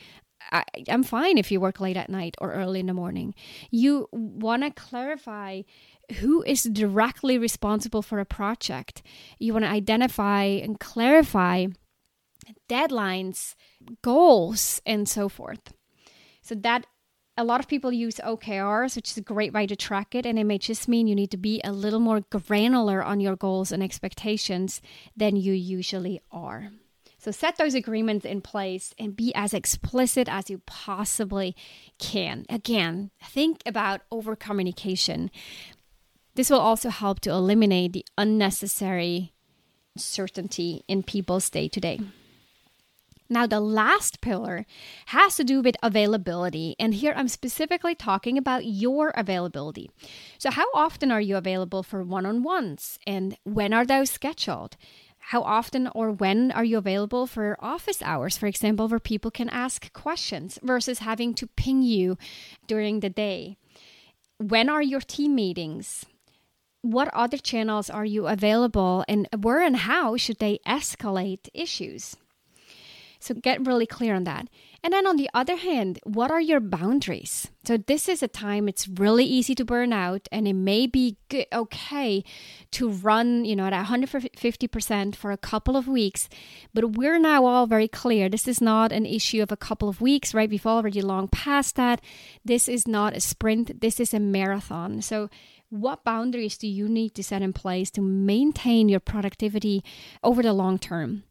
I, 0.52 0.64
am 0.88 1.02
fine 1.02 1.38
if 1.38 1.50
you 1.50 1.60
work 1.60 1.80
late 1.80 1.96
at 1.96 2.10
night 2.10 2.34
or 2.40 2.52
early 2.52 2.80
in 2.80 2.86
the 2.86 2.94
morning. 2.94 3.34
You 3.70 4.08
want 4.12 4.62
to 4.62 4.70
clarify 4.70 5.62
who 6.18 6.42
is 6.42 6.64
directly 6.64 7.38
responsible 7.38 8.02
for 8.02 8.18
a 8.18 8.24
project. 8.24 9.02
You 9.38 9.52
want 9.52 9.64
to 9.64 9.70
identify 9.70 10.44
and 10.44 10.80
clarify 10.80 11.66
deadlines, 12.68 13.54
goals, 14.02 14.80
and 14.86 15.08
so 15.08 15.28
forth. 15.28 15.72
So 16.42 16.54
that 16.56 16.86
a 17.36 17.44
lot 17.44 17.60
of 17.60 17.68
people 17.68 17.92
use 17.92 18.16
OKRs, 18.16 18.96
which 18.96 19.10
is 19.10 19.16
a 19.16 19.22
great 19.22 19.52
way 19.52 19.66
to 19.66 19.76
track 19.76 20.14
it, 20.14 20.26
and 20.26 20.38
it 20.38 20.44
may 20.44 20.58
just 20.58 20.88
mean 20.88 21.06
you 21.06 21.14
need 21.14 21.30
to 21.30 21.36
be 21.36 21.60
a 21.64 21.72
little 21.72 22.00
more 22.00 22.20
granular 22.20 23.02
on 23.02 23.20
your 23.20 23.36
goals 23.36 23.72
and 23.72 23.82
expectations 23.82 24.82
than 25.16 25.36
you 25.36 25.52
usually 25.52 26.20
are. 26.30 26.70
So 27.20 27.30
set 27.30 27.56
those 27.56 27.74
agreements 27.74 28.24
in 28.24 28.40
place 28.40 28.94
and 28.98 29.14
be 29.14 29.30
as 29.34 29.52
explicit 29.52 30.26
as 30.26 30.48
you 30.48 30.62
possibly 30.64 31.54
can. 31.98 32.46
Again, 32.48 33.10
think 33.22 33.62
about 33.66 34.00
over 34.10 34.34
communication. 34.34 35.30
This 36.34 36.48
will 36.48 36.60
also 36.60 36.88
help 36.88 37.20
to 37.20 37.30
eliminate 37.30 37.92
the 37.92 38.06
unnecessary 38.16 39.34
certainty 39.98 40.82
in 40.88 41.02
people's 41.02 41.50
day 41.50 41.68
to 41.68 41.78
day. 41.78 42.00
Now, 43.32 43.46
the 43.46 43.60
last 43.60 44.20
pillar 44.22 44.66
has 45.06 45.36
to 45.36 45.44
do 45.44 45.60
with 45.60 45.76
availability. 45.82 46.74
And 46.80 46.94
here 46.94 47.12
I'm 47.14 47.28
specifically 47.28 47.94
talking 47.94 48.36
about 48.36 48.66
your 48.66 49.12
availability. 49.14 49.88
So, 50.38 50.50
how 50.50 50.66
often 50.74 51.12
are 51.12 51.20
you 51.20 51.36
available 51.36 51.84
for 51.84 52.02
one 52.02 52.26
on 52.26 52.42
ones? 52.42 52.98
And 53.06 53.36
when 53.44 53.72
are 53.72 53.86
those 53.86 54.10
scheduled? 54.10 54.76
How 55.20 55.42
often 55.42 55.88
or 55.94 56.10
when 56.10 56.50
are 56.50 56.64
you 56.64 56.78
available 56.78 57.26
for 57.26 57.56
office 57.60 58.02
hours, 58.02 58.36
for 58.36 58.46
example, 58.46 58.88
where 58.88 58.98
people 58.98 59.30
can 59.30 59.48
ask 59.48 59.92
questions 59.92 60.58
versus 60.62 61.00
having 61.00 61.34
to 61.34 61.46
ping 61.46 61.82
you 61.82 62.16
during 62.66 63.00
the 63.00 63.10
day? 63.10 63.56
When 64.38 64.68
are 64.68 64.82
your 64.82 65.00
team 65.00 65.34
meetings? 65.34 66.04
What 66.82 67.12
other 67.12 67.36
channels 67.36 67.90
are 67.90 68.06
you 68.06 68.26
available, 68.26 69.04
and 69.06 69.28
where 69.38 69.60
and 69.60 69.76
how 69.76 70.16
should 70.16 70.38
they 70.38 70.58
escalate 70.66 71.48
issues? 71.52 72.16
So 73.20 73.34
get 73.34 73.66
really 73.66 73.86
clear 73.86 74.14
on 74.14 74.24
that. 74.24 74.48
And 74.82 74.94
then 74.94 75.06
on 75.06 75.16
the 75.16 75.28
other 75.34 75.56
hand, 75.56 75.98
what 76.04 76.30
are 76.30 76.40
your 76.40 76.60
boundaries? 76.60 77.50
So 77.64 77.76
this 77.76 78.08
is 78.08 78.22
a 78.22 78.28
time 78.28 78.66
it's 78.66 78.88
really 78.88 79.24
easy 79.24 79.54
to 79.56 79.64
burn 79.64 79.92
out 79.92 80.26
and 80.32 80.48
it 80.48 80.54
may 80.54 80.86
be 80.86 81.18
good, 81.28 81.46
okay 81.52 82.24
to 82.72 82.88
run, 82.88 83.44
you 83.44 83.54
know, 83.54 83.66
at 83.66 83.86
150% 83.86 85.14
for 85.14 85.32
a 85.32 85.36
couple 85.36 85.76
of 85.76 85.86
weeks, 85.86 86.30
but 86.72 86.96
we're 86.96 87.18
now 87.18 87.44
all 87.44 87.66
very 87.66 87.88
clear 87.88 88.28
this 88.28 88.48
is 88.48 88.62
not 88.62 88.90
an 88.90 89.04
issue 89.04 89.42
of 89.42 89.52
a 89.52 89.56
couple 89.56 89.90
of 89.90 90.00
weeks, 90.00 90.32
right? 90.32 90.48
We've 90.48 90.66
already 90.66 91.02
long 91.02 91.28
past 91.28 91.76
that. 91.76 92.00
This 92.42 92.66
is 92.66 92.88
not 92.88 93.14
a 93.14 93.20
sprint, 93.20 93.82
this 93.82 94.00
is 94.00 94.14
a 94.14 94.20
marathon. 94.20 95.02
So 95.02 95.28
what 95.68 96.04
boundaries 96.04 96.56
do 96.56 96.66
you 96.66 96.88
need 96.88 97.14
to 97.14 97.22
set 97.22 97.42
in 97.42 97.52
place 97.52 97.90
to 97.92 98.00
maintain 98.00 98.88
your 98.88 99.00
productivity 99.00 99.84
over 100.24 100.42
the 100.42 100.52
long 100.52 100.78
term? 100.78 101.24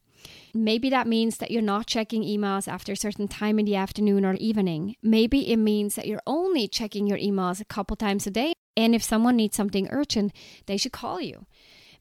Maybe 0.53 0.89
that 0.89 1.07
means 1.07 1.37
that 1.37 1.51
you're 1.51 1.61
not 1.61 1.87
checking 1.87 2.23
emails 2.23 2.67
after 2.67 2.93
a 2.93 2.97
certain 2.97 3.27
time 3.27 3.59
in 3.59 3.65
the 3.65 3.75
afternoon 3.75 4.25
or 4.25 4.33
evening. 4.35 4.95
Maybe 5.01 5.51
it 5.51 5.57
means 5.57 5.95
that 5.95 6.07
you're 6.07 6.21
only 6.25 6.67
checking 6.67 7.07
your 7.07 7.17
emails 7.17 7.61
a 7.61 7.65
couple 7.65 7.95
times 7.95 8.25
a 8.25 8.31
day. 8.31 8.53
And 8.75 8.95
if 8.95 9.03
someone 9.03 9.35
needs 9.35 9.55
something 9.55 9.87
urgent, 9.91 10.33
they 10.65 10.77
should 10.77 10.93
call 10.93 11.21
you. 11.21 11.45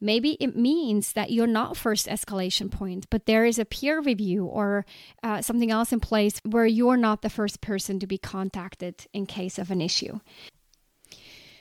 Maybe 0.01 0.37
it 0.39 0.57
means 0.57 1.13
that 1.15 1.33
you're 1.33 1.49
not 1.49 1.77
first 1.77 2.07
escalation 2.07 2.71
point, 2.71 3.07
but 3.11 3.27
there 3.27 3.45
is 3.45 3.59
a 3.59 3.65
peer 3.65 4.01
review 4.01 4.45
or 4.45 4.87
uh, 5.23 5.43
something 5.43 5.73
else 5.73 5.93
in 5.93 5.99
place 5.99 6.41
where 6.45 6.67
you're 6.67 6.97
not 6.97 7.23
the 7.23 7.31
first 7.31 7.61
person 7.61 7.99
to 7.99 8.07
be 8.07 8.19
contacted 8.19 9.07
in 9.13 9.27
case 9.27 9.59
of 9.59 9.71
an 9.71 9.81
issue. 9.81 10.21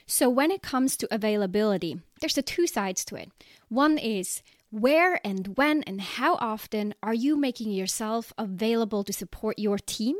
So, 0.06 0.30
when 0.30 0.50
it 0.50 0.62
comes 0.62 0.96
to 0.98 1.14
availability, 1.14 2.00
there's 2.20 2.34
the 2.34 2.42
two 2.42 2.66
sides 2.66 3.04
to 3.06 3.16
it. 3.16 3.30
One 3.68 3.98
is 3.98 4.42
where 4.70 5.18
and 5.26 5.56
when 5.56 5.82
and 5.84 6.00
how 6.00 6.34
often 6.36 6.94
are 7.02 7.14
you 7.14 7.36
making 7.36 7.70
yourself 7.70 8.32
available 8.36 9.02
to 9.04 9.12
support 9.12 9.58
your 9.58 9.78
team? 9.78 10.16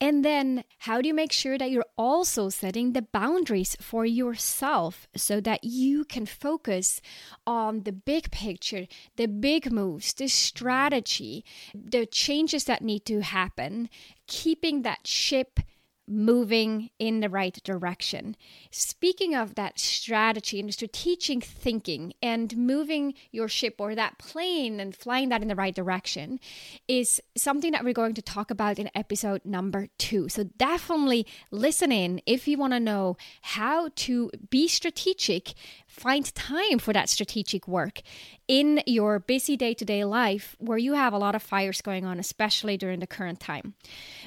And 0.00 0.24
then, 0.24 0.64
how 0.78 1.00
do 1.00 1.08
you 1.08 1.14
make 1.14 1.32
sure 1.32 1.56
that 1.58 1.70
you're 1.70 1.86
also 1.96 2.48
setting 2.48 2.92
the 2.92 3.02
boundaries 3.02 3.76
for 3.80 4.04
yourself 4.04 5.06
so 5.16 5.40
that 5.40 5.64
you 5.64 6.04
can 6.04 6.26
focus 6.26 7.00
on 7.46 7.82
the 7.84 7.92
big 7.92 8.30
picture, 8.30 8.86
the 9.16 9.26
big 9.26 9.70
moves, 9.70 10.12
the 10.14 10.28
strategy, 10.28 11.44
the 11.74 12.06
changes 12.06 12.64
that 12.64 12.82
need 12.82 13.04
to 13.06 13.20
happen, 13.20 13.88
keeping 14.26 14.82
that 14.82 15.06
ship 15.06 15.60
moving 16.06 16.90
in 16.98 17.20
the 17.20 17.28
right 17.28 17.62
direction. 17.62 18.36
Speaking 18.70 19.34
of 19.34 19.54
that 19.54 19.78
strategy 19.78 20.60
and 20.60 20.72
strategic 20.72 21.44
thinking 21.44 22.12
and 22.22 22.56
moving 22.56 23.14
your 23.30 23.48
ship 23.48 23.76
or 23.78 23.94
that 23.94 24.18
plane 24.18 24.80
and 24.80 24.94
flying 24.94 25.28
that 25.28 25.42
in 25.42 25.48
the 25.48 25.54
right 25.54 25.74
direction 25.74 26.40
is 26.88 27.20
something 27.36 27.72
that 27.72 27.84
we're 27.84 27.92
going 27.92 28.14
to 28.14 28.22
talk 28.22 28.50
about 28.50 28.78
in 28.78 28.90
episode 28.94 29.44
number 29.44 29.88
two. 29.98 30.28
So 30.28 30.44
definitely 30.44 31.26
listen 31.50 31.92
in 31.92 32.20
if 32.26 32.48
you 32.48 32.58
want 32.58 32.72
to 32.72 32.80
know 32.80 33.16
how 33.42 33.90
to 33.96 34.30
be 34.50 34.68
strategic 34.68 35.54
find 35.92 36.34
time 36.34 36.78
for 36.78 36.92
that 36.92 37.08
strategic 37.08 37.68
work 37.68 38.00
in 38.48 38.82
your 38.86 39.18
busy 39.18 39.56
day 39.56 39.74
to 39.74 39.84
day 39.84 40.04
life 40.04 40.56
where 40.58 40.78
you 40.78 40.94
have 40.94 41.12
a 41.12 41.18
lot 41.18 41.34
of 41.34 41.42
fires 41.42 41.82
going 41.82 42.06
on, 42.06 42.18
especially 42.18 42.76
during 42.76 43.00
the 43.00 43.06
current 43.06 43.38
time. 43.38 43.74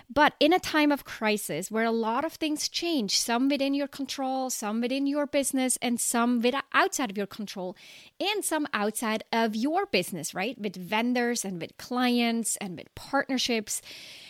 But 0.07 0.36
in 0.39 0.53
a 0.53 0.60
time 0.60 0.91
of 0.91 1.03
crisis 1.03 1.72
where 1.72 1.84
a 1.84 1.91
lot 1.91 2.24
of 2.24 2.34
things 2.34 2.69
change, 2.69 3.19
some 3.19 3.50
within 3.50 3.74
your 3.74 3.88
control, 3.88 4.50
some 4.50 4.79
within 4.79 5.07
your 5.07 5.25
business, 5.25 5.77
and 5.81 6.00
some 6.00 6.43
outside 6.72 7.10
of 7.10 7.17
your 7.17 7.27
control, 7.27 7.75
and 8.19 8.45
some 8.45 8.67
outside 8.72 9.24
of 9.34 9.55
your 9.55 9.88
business, 9.88 10.36
right? 10.36 10.57
With 10.60 10.75
vendors 10.75 11.43
and 11.43 11.60
with 11.60 11.77
clients 11.77 12.57
and 12.57 12.77
with 12.77 12.93
partnerships 12.93 13.81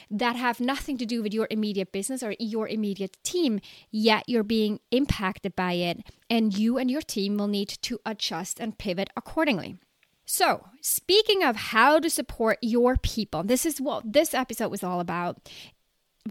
that 0.10 0.36
have 0.36 0.60
nothing 0.60 0.98
to 0.98 1.06
do 1.06 1.22
with 1.22 1.34
your 1.34 1.48
immediate 1.50 1.92
business 1.92 2.24
or 2.24 2.36
your 2.40 2.68
immediate 2.68 3.18
team, 3.24 3.60
yet 3.92 4.24
you're 4.28 4.44
being 4.44 4.80
impacted 4.92 5.56
by 5.56 5.74
it, 5.74 6.02
and 6.30 6.58
you 6.58 6.78
and 6.78 6.90
your 6.90 7.02
team 7.02 7.38
will 7.38 7.48
need 7.48 7.70
to 7.70 8.00
adjust 8.06 8.60
and 8.60 8.78
pivot 8.78 9.10
accordingly. 9.16 9.78
So, 10.26 10.68
speaking 10.82 11.44
of 11.44 11.56
how 11.56 12.00
to 12.00 12.10
support 12.10 12.58
your 12.62 12.98
people, 12.98 13.44
this 13.44 13.66
is 13.66 13.80
what 13.80 14.12
this 14.12 14.34
episode 14.34 14.70
was 14.70 14.84
all 14.84 15.00
about. 15.00 15.38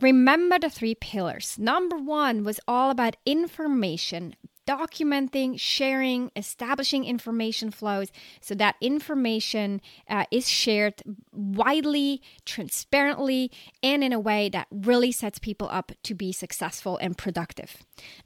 Remember 0.00 0.58
the 0.58 0.68
three 0.68 0.96
pillars. 0.96 1.56
Number 1.56 1.96
one 1.96 2.42
was 2.42 2.58
all 2.66 2.90
about 2.90 3.16
information, 3.24 4.34
documenting, 4.66 5.58
sharing, 5.58 6.30
establishing 6.36 7.04
information 7.04 7.70
flows 7.70 8.08
so 8.40 8.54
that 8.54 8.76
information 8.80 9.80
uh, 10.08 10.24
is 10.30 10.48
shared 10.48 11.02
widely, 11.32 12.22
transparently, 12.44 13.50
and 13.82 14.02
in 14.02 14.12
a 14.12 14.20
way 14.20 14.48
that 14.48 14.66
really 14.70 15.12
sets 15.12 15.38
people 15.38 15.68
up 15.70 15.92
to 16.02 16.14
be 16.14 16.32
successful 16.32 16.96
and 16.98 17.18
productive. 17.18 17.76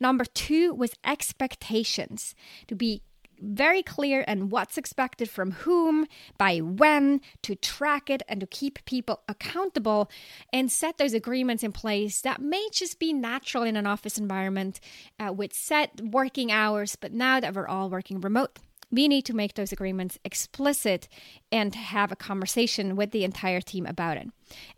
Number 0.01 0.25
two 0.25 0.75
was 0.75 0.93
expectations, 1.05 2.35
to 2.67 2.75
be 2.75 3.03
very 3.41 3.83
clear 3.83 4.25
and 4.27 4.51
what's 4.51 4.79
expected 4.79 5.31
from 5.31 5.53
whom, 5.53 6.07
by 6.37 6.59
when, 6.59 7.21
to 7.43 7.55
track 7.55 8.11
it 8.11 8.23
and 8.29 8.41
to 8.41 8.47
keep 8.47 8.85
people 8.85 9.23
accountable 9.29 10.11
and 10.53 10.71
set 10.71 10.99
those 10.99 11.15
agreements 11.15 11.63
in 11.63 11.73
place 11.73 12.21
that 12.23 12.41
may 12.41 12.69
just 12.73 12.99
be 12.99 13.13
natural 13.13 13.65
in 13.65 13.77
an 13.77 13.87
office 13.87 14.19
environment 14.19 14.81
uh, 15.19 15.33
with 15.33 15.53
set 15.53 16.01
working 16.01 16.51
hours. 16.53 16.97
But 16.97 17.13
now 17.13 17.41
that 17.41 17.55
we're 17.55 17.69
all 17.69 17.91
working 17.91 18.21
remote, 18.21 18.59
we 18.91 19.09
need 19.09 19.25
to 19.27 19.35
make 19.35 19.55
those 19.55 19.73
agreements 19.73 20.19
explicit 20.25 21.09
and 21.53 21.75
have 21.75 22.11
a 22.11 22.17
conversation 22.17 22.97
with 22.97 23.11
the 23.11 23.25
entire 23.25 23.61
team 23.61 23.87
about 23.87 24.17
it. 24.17 24.29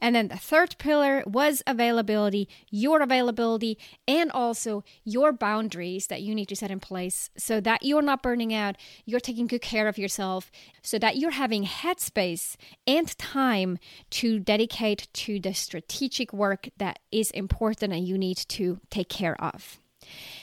And 0.00 0.14
then 0.14 0.29
the 0.29 0.37
third 0.37 0.76
pillar 0.79 1.23
was 1.26 1.62
availability, 1.67 2.49
your 2.71 3.02
availability, 3.02 3.79
and 4.09 4.31
also 4.33 4.83
your 5.05 5.33
boundaries 5.33 6.09
that 6.09 6.23
you 6.23 6.35
need 6.35 6.49
to 6.49 6.57
set 6.57 6.71
in 6.71 6.81
place 6.81 7.31
so 7.37 7.61
that 7.61 7.85
you're 7.85 8.02
not 8.02 8.23
burning 8.23 8.52
out, 8.52 8.76
you're 9.05 9.21
taking 9.21 9.47
good 9.47 9.62
care 9.62 9.87
of 9.87 9.99
yourself, 9.99 10.50
so 10.83 10.99
that 10.99 11.17
you're 11.17 11.31
having 11.31 11.64
headspace 11.64 12.57
and 12.87 13.17
time 13.19 13.79
to 14.11 14.40
dedicate 14.40 15.09
to 15.12 15.38
the 15.38 15.55
strategic 15.55 16.33
work 16.33 16.69
that 16.79 16.99
is 17.12 17.31
important 17.31 17.93
and 17.93 18.07
you 18.07 18.19
need 18.19 18.38
to 18.49 18.81
take 18.90 19.09
care 19.09 19.40
of. 19.43 19.79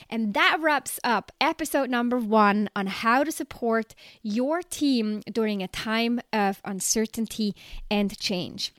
And 0.09 0.33
that 0.33 0.57
wraps 0.59 0.99
up 1.03 1.31
episode 1.41 1.89
number 1.89 2.17
one 2.17 2.69
on 2.75 2.87
how 2.87 3.23
to 3.23 3.31
support 3.31 3.93
your 4.21 4.61
team 4.61 5.21
during 5.31 5.61
a 5.61 5.67
time 5.67 6.19
of 6.31 6.61
uncertainty 6.63 7.55
and 7.91 8.17
change. 8.19 8.73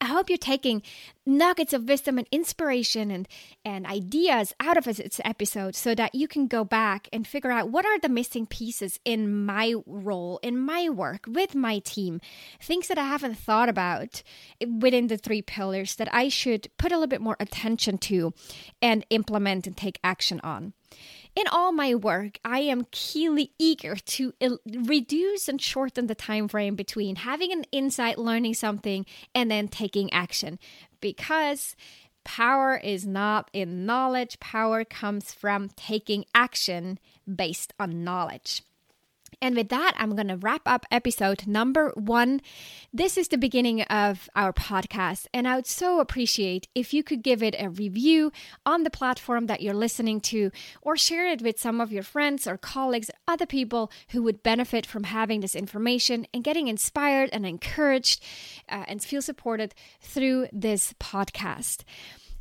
I 0.00 0.06
hope 0.06 0.28
you're 0.28 0.36
taking 0.36 0.82
nuggets 1.24 1.72
of 1.72 1.88
wisdom 1.88 2.18
and 2.18 2.26
inspiration 2.30 3.10
and, 3.10 3.26
and 3.64 3.86
ideas 3.86 4.52
out 4.60 4.76
of 4.76 4.84
this 4.84 5.20
episode 5.24 5.74
so 5.74 5.94
that 5.94 6.14
you 6.14 6.28
can 6.28 6.46
go 6.46 6.64
back 6.64 7.08
and 7.12 7.26
figure 7.26 7.50
out 7.50 7.70
what 7.70 7.86
are 7.86 7.98
the 7.98 8.08
missing 8.08 8.46
pieces 8.46 9.00
in 9.04 9.44
my 9.44 9.74
role, 9.86 10.38
in 10.42 10.58
my 10.58 10.90
work 10.90 11.24
with 11.26 11.54
my 11.54 11.78
team, 11.78 12.20
things 12.60 12.88
that 12.88 12.98
I 12.98 13.04
haven't 13.04 13.38
thought 13.38 13.70
about 13.70 14.22
within 14.60 15.06
the 15.06 15.16
three 15.16 15.42
pillars 15.42 15.96
that 15.96 16.12
I 16.12 16.28
should 16.28 16.68
put 16.76 16.92
a 16.92 16.96
little 16.96 17.06
bit 17.06 17.22
more 17.22 17.36
attention 17.40 17.96
to 17.98 18.34
and 18.82 19.06
implement 19.08 19.66
and 19.66 19.76
take 19.76 19.98
action 20.04 20.40
on. 20.44 20.74
In 21.36 21.46
all 21.52 21.70
my 21.70 21.94
work, 21.94 22.38
I 22.46 22.60
am 22.60 22.86
keenly 22.90 23.52
eager 23.58 23.94
to 23.94 24.32
il- 24.40 24.58
reduce 24.66 25.48
and 25.48 25.60
shorten 25.60 26.06
the 26.06 26.14
time 26.14 26.48
frame 26.48 26.76
between 26.76 27.16
having 27.16 27.52
an 27.52 27.64
insight, 27.70 28.18
learning 28.18 28.54
something, 28.54 29.04
and 29.34 29.50
then 29.50 29.68
taking 29.68 30.10
action 30.14 30.58
because 31.02 31.76
power 32.24 32.78
is 32.82 33.06
not 33.06 33.50
in 33.52 33.84
knowledge. 33.84 34.40
Power 34.40 34.82
comes 34.82 35.34
from 35.34 35.68
taking 35.76 36.24
action 36.34 36.98
based 37.32 37.74
on 37.78 38.02
knowledge. 38.02 38.62
And 39.42 39.54
with 39.54 39.68
that, 39.68 39.92
I'm 39.98 40.14
going 40.14 40.28
to 40.28 40.36
wrap 40.36 40.62
up 40.64 40.86
episode 40.90 41.46
number 41.46 41.92
one. 41.94 42.40
This 42.92 43.18
is 43.18 43.28
the 43.28 43.36
beginning 43.36 43.82
of 43.82 44.30
our 44.34 44.52
podcast, 44.52 45.26
and 45.34 45.46
I 45.46 45.56
would 45.56 45.66
so 45.66 46.00
appreciate 46.00 46.68
if 46.74 46.94
you 46.94 47.02
could 47.02 47.22
give 47.22 47.42
it 47.42 47.54
a 47.58 47.68
review 47.68 48.32
on 48.64 48.82
the 48.82 48.90
platform 48.90 49.46
that 49.46 49.60
you're 49.60 49.74
listening 49.74 50.20
to, 50.22 50.50
or 50.80 50.96
share 50.96 51.28
it 51.28 51.42
with 51.42 51.60
some 51.60 51.82
of 51.82 51.92
your 51.92 52.02
friends 52.02 52.46
or 52.46 52.56
colleagues, 52.56 53.10
other 53.28 53.46
people 53.46 53.92
who 54.10 54.22
would 54.22 54.42
benefit 54.42 54.86
from 54.86 55.04
having 55.04 55.40
this 55.40 55.54
information 55.54 56.26
and 56.32 56.42
getting 56.42 56.68
inspired 56.68 57.28
and 57.32 57.44
encouraged 57.44 58.22
uh, 58.70 58.84
and 58.88 59.04
feel 59.04 59.20
supported 59.20 59.74
through 60.00 60.48
this 60.50 60.94
podcast. 60.94 61.84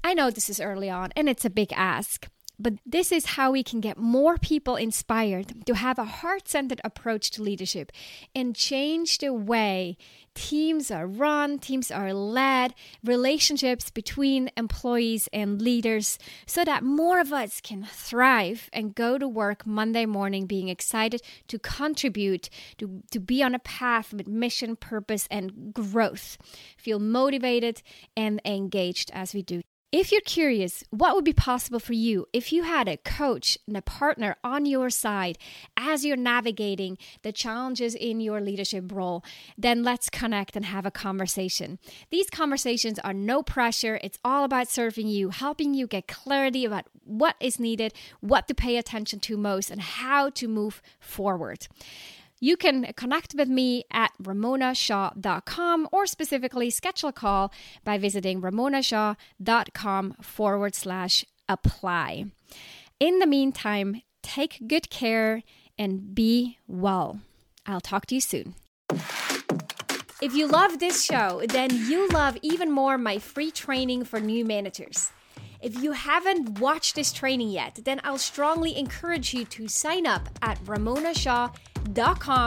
I 0.01 0.13
know 0.13 0.29
this 0.29 0.49
is 0.49 0.61
early 0.61 0.89
on 0.89 1.11
and 1.15 1.27
it's 1.27 1.45
a 1.45 1.49
big 1.49 1.73
ask, 1.73 2.29
but 2.59 2.74
this 2.85 3.12
is 3.12 3.25
how 3.25 3.51
we 3.51 3.63
can 3.63 3.81
get 3.81 3.97
more 3.97 4.38
people 4.38 4.75
inspired 4.75 5.65
to 5.65 5.75
have 5.75 6.00
a 6.00 6.05
heart 6.05 6.47
centered 6.47 6.81
approach 6.83 7.31
to 7.31 7.43
leadership 7.43 7.91
and 8.33 8.55
change 8.55 9.17
the 9.17 9.33
way 9.33 9.97
teams 10.35 10.91
are 10.91 11.07
run, 11.07 11.57
teams 11.57 11.89
are 11.89 12.13
led, 12.13 12.75
relationships 13.03 13.89
between 13.89 14.51
employees 14.57 15.27
and 15.33 15.62
leaders, 15.62 16.19
so 16.45 16.63
that 16.63 16.83
more 16.83 17.19
of 17.19 17.33
us 17.33 17.62
can 17.62 17.83
thrive 17.83 18.69
and 18.71 18.93
go 18.93 19.17
to 19.17 19.27
work 19.27 19.65
Monday 19.65 20.05
morning 20.05 20.45
being 20.45 20.67
excited 20.67 21.21
to 21.47 21.57
contribute, 21.57 22.50
to, 22.77 23.01
to 23.12 23.19
be 23.19 23.41
on 23.41 23.55
a 23.55 23.59
path 23.59 24.13
with 24.13 24.27
mission, 24.27 24.75
purpose, 24.75 25.27
and 25.31 25.74
growth. 25.74 26.38
Feel 26.77 27.00
motivated 27.00 27.81
and 28.15 28.41
engaged 28.45 29.09
as 29.13 29.33
we 29.33 29.41
do. 29.41 29.62
If 29.91 30.11
you're 30.11 30.21
curious, 30.21 30.83
what 30.89 31.15
would 31.15 31.23
be 31.23 31.31
possible 31.31 31.79
for 31.79 31.93
you 31.93 32.27
if 32.33 32.51
you 32.51 32.63
had 32.63 32.87
a 32.87 32.97
coach 32.97 33.57
and 33.67 33.77
a 33.77 33.81
partner 33.81 34.35
on 34.43 34.65
your 34.65 34.89
side 34.89 35.37
as 35.77 36.03
you're 36.03 36.17
navigating 36.17 36.97
the 37.21 37.31
challenges 37.31 37.95
in 37.95 38.19
your 38.19 38.41
leadership 38.41 38.91
role, 38.91 39.23
then 39.57 39.83
let's 39.83 40.09
connect 40.09 40.55
and 40.55 40.65
have 40.65 40.85
a 40.85 40.91
conversation. 40.91 41.79
These 42.09 42.29
conversations 42.29 42.99
are 42.99 43.13
no 43.13 43.41
pressure, 43.41 43.99
it's 44.03 44.19
all 44.25 44.43
about 44.43 44.67
serving 44.67 45.07
you, 45.07 45.29
helping 45.29 45.74
you 45.74 45.87
get 45.87 46.07
clarity 46.07 46.65
about 46.65 46.87
what 47.05 47.35
is 47.39 47.59
needed, 47.59 47.93
what 48.19 48.48
to 48.48 48.55
pay 48.55 48.77
attention 48.77 49.19
to 49.21 49.37
most, 49.37 49.69
and 49.69 49.81
how 49.81 50.29
to 50.31 50.48
move 50.48 50.81
forward. 51.00 51.67
You 52.39 52.57
can 52.57 52.91
connect 52.95 53.33
with 53.35 53.48
me 53.48 53.85
at 53.91 54.11
ramonashaw.com 54.21 55.89
or 55.91 56.05
specifically 56.05 56.69
schedule 56.69 57.09
a 57.09 57.13
call 57.13 57.51
by 57.83 57.98
visiting 57.98 58.41
ramonashaw.com 58.41 60.15
forward 60.21 60.75
slash 60.75 61.25
apply. 61.48 62.25
In 63.00 63.19
the 63.19 63.27
meantime, 63.27 64.01
take 64.21 64.67
good 64.67 64.89
care 64.89 65.43
and 65.77 66.13
be 66.13 66.57
well. 66.67 67.21
I'll 67.65 67.81
talk 67.81 68.05
to 68.07 68.15
you 68.15 68.21
soon. 68.21 68.55
If 70.21 70.33
you 70.33 70.48
love 70.48 70.79
this 70.79 71.03
show, 71.03 71.41
then 71.48 71.69
you 71.87 72.07
love 72.09 72.37
even 72.41 72.71
more 72.71 72.98
my 72.98 73.17
free 73.19 73.51
training 73.51 74.05
for 74.05 74.19
new 74.19 74.45
managers. 74.45 75.11
If 75.61 75.81
you 75.81 75.93
haven't 75.93 76.59
watched 76.59 76.95
this 76.95 77.11
training 77.11 77.50
yet, 77.50 77.79
then 77.83 78.00
I'll 78.03 78.17
strongly 78.17 78.77
encourage 78.77 79.33
you 79.33 79.45
to 79.45 79.67
sign 79.67 80.05
up 80.05 80.29
at 80.41 80.63
ramonashaw.com 80.65 81.75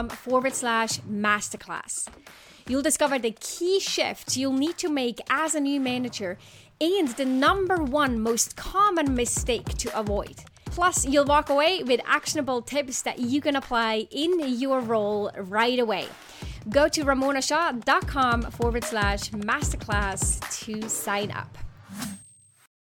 forward 0.09 0.53
slash 0.53 0.99
masterclass. 0.99 2.07
You'll 2.67 2.81
discover 2.81 3.17
the 3.17 3.35
key 3.39 3.79
shifts 3.79 4.37
you'll 4.37 4.53
need 4.53 4.77
to 4.77 4.89
make 4.89 5.19
as 5.29 5.55
a 5.55 5.59
new 5.59 5.79
manager 5.79 6.37
and 6.79 7.07
the 7.09 7.25
number 7.25 7.77
one 7.77 8.19
most 8.19 8.55
common 8.55 9.15
mistake 9.15 9.77
to 9.79 9.99
avoid. 9.99 10.43
Plus, 10.65 11.05
you'll 11.05 11.25
walk 11.25 11.49
away 11.49 11.83
with 11.83 11.99
actionable 12.05 12.61
tips 12.61 13.01
that 13.01 13.19
you 13.19 13.41
can 13.41 13.55
apply 13.55 14.07
in 14.11 14.39
your 14.59 14.79
role 14.79 15.31
right 15.35 15.79
away. 15.79 16.07
Go 16.69 16.87
to 16.87 17.03
ramonashaw.com 17.03 18.43
forward 18.43 18.83
slash 18.83 19.31
masterclass 19.31 20.39
to 20.65 20.87
sign 20.87 21.31
up. 21.31 21.57